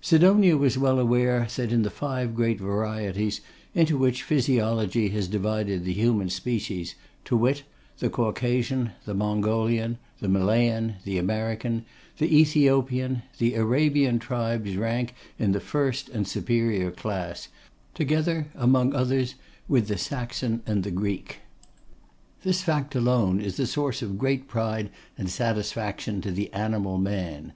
[0.00, 3.40] Sidonia was well aware that in the five great varieties
[3.72, 7.62] into which Physiology has divided the human species; to wit,
[7.98, 11.84] the Caucasian, the Mongolian, the Malayan, the American,
[12.18, 17.46] the Ethiopian; the Arabian tribes rank in the first and superior class,
[17.94, 19.36] together, among others,
[19.68, 21.36] with the Saxon and the Greek.
[22.42, 27.52] This fact alone is a source of great pride and satisfaction to the animal Man.